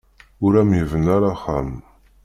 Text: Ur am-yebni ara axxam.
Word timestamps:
Ur 0.45 0.53
am-yebni 0.61 1.09
ara 1.15 1.29
axxam. 1.35 1.69